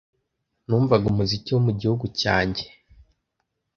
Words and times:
Numvaga 0.67 1.05
umuziki 1.11 1.49
wo 1.51 1.61
mu 1.65 1.71
gihugu 1.79 2.05
cyanjye 2.19 2.65